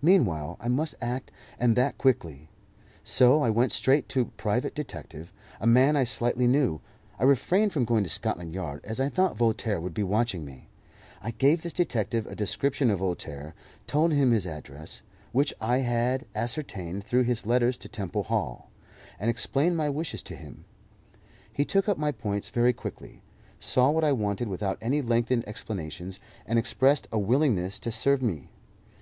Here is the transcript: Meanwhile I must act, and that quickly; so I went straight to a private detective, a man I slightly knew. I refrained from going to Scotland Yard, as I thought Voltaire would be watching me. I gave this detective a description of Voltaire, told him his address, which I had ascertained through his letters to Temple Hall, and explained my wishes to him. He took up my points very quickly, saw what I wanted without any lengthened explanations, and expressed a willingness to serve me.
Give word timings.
Meanwhile 0.00 0.56
I 0.60 0.68
must 0.68 0.94
act, 1.02 1.30
and 1.58 1.76
that 1.76 1.98
quickly; 1.98 2.48
so 3.04 3.42
I 3.42 3.50
went 3.50 3.70
straight 3.70 4.08
to 4.08 4.22
a 4.22 4.24
private 4.24 4.74
detective, 4.74 5.30
a 5.60 5.66
man 5.66 5.94
I 5.94 6.04
slightly 6.04 6.46
knew. 6.46 6.80
I 7.18 7.24
refrained 7.24 7.74
from 7.74 7.84
going 7.84 8.02
to 8.04 8.08
Scotland 8.08 8.54
Yard, 8.54 8.82
as 8.82 8.98
I 8.98 9.10
thought 9.10 9.36
Voltaire 9.36 9.78
would 9.78 9.92
be 9.92 10.02
watching 10.04 10.46
me. 10.46 10.70
I 11.20 11.32
gave 11.32 11.60
this 11.60 11.74
detective 11.74 12.24
a 12.24 12.34
description 12.34 12.88
of 12.90 13.00
Voltaire, 13.00 13.52
told 13.86 14.14
him 14.14 14.30
his 14.30 14.46
address, 14.46 15.02
which 15.32 15.52
I 15.60 15.80
had 15.80 16.24
ascertained 16.34 17.04
through 17.04 17.24
his 17.24 17.44
letters 17.44 17.76
to 17.76 17.88
Temple 17.90 18.22
Hall, 18.22 18.70
and 19.20 19.28
explained 19.28 19.76
my 19.76 19.90
wishes 19.90 20.22
to 20.22 20.34
him. 20.34 20.64
He 21.52 21.66
took 21.66 21.90
up 21.90 21.98
my 21.98 22.10
points 22.10 22.48
very 22.48 22.72
quickly, 22.72 23.20
saw 23.60 23.90
what 23.90 24.02
I 24.02 24.12
wanted 24.12 24.48
without 24.48 24.78
any 24.80 25.02
lengthened 25.02 25.46
explanations, 25.46 26.20
and 26.46 26.58
expressed 26.58 27.06
a 27.12 27.18
willingness 27.18 27.78
to 27.80 27.92
serve 27.92 28.22
me. 28.22 28.48